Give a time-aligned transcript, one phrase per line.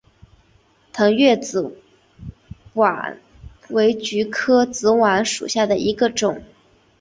[0.91, 1.77] 腾越紫
[2.73, 3.17] 菀
[3.69, 6.41] 为菊科紫菀属下的一个种。